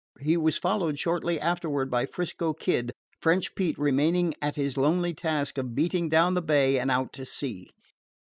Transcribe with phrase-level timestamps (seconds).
[0.19, 5.59] He was followed shortly afterward by 'Frisco Kid, French Pete remaining at his lonely task
[5.59, 7.69] of beating down the bay and out to sea.